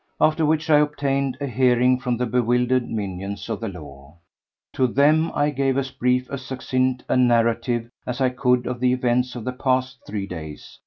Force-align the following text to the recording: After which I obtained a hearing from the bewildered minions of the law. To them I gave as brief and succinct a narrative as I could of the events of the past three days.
After 0.19 0.47
which 0.47 0.67
I 0.71 0.79
obtained 0.79 1.37
a 1.39 1.45
hearing 1.45 1.99
from 1.99 2.17
the 2.17 2.25
bewildered 2.25 2.89
minions 2.89 3.47
of 3.49 3.59
the 3.59 3.67
law. 3.67 4.17
To 4.73 4.87
them 4.87 5.31
I 5.35 5.51
gave 5.51 5.77
as 5.77 5.91
brief 5.91 6.27
and 6.31 6.39
succinct 6.39 7.03
a 7.07 7.15
narrative 7.15 7.87
as 8.07 8.19
I 8.19 8.29
could 8.29 8.65
of 8.65 8.79
the 8.79 8.93
events 8.93 9.35
of 9.35 9.43
the 9.43 9.53
past 9.53 9.99
three 10.07 10.25
days. 10.25 10.79